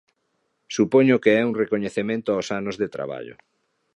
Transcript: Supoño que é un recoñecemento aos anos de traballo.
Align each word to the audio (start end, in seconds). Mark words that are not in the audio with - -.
Supoño 0.75 1.21
que 1.23 1.31
é 1.39 1.41
un 1.49 1.53
recoñecemento 1.61 2.29
aos 2.31 2.47
anos 2.59 2.75
de 2.81 2.87
traballo. 2.95 3.35